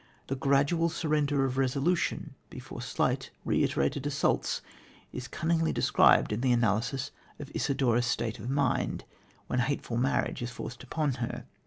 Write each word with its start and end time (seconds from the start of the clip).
The 0.25 0.35
gradual 0.35 0.89
surrender 0.89 1.45
of 1.45 1.59
resolution 1.59 2.33
before 2.49 2.81
slight, 2.81 3.29
reiterated 3.45 4.07
assaults 4.07 4.63
is 5.13 5.27
cunningly 5.27 5.71
described 5.71 6.33
in 6.33 6.41
the 6.41 6.51
analysis 6.51 7.11
of 7.37 7.51
Isidora's 7.53 8.07
state 8.07 8.39
of 8.39 8.49
mind, 8.49 9.03
when 9.45 9.59
a 9.59 9.65
hateful 9.65 9.97
marriage 9.97 10.41
is 10.41 10.49
forced 10.49 10.81
upon 10.81 11.13
her. 11.21 11.45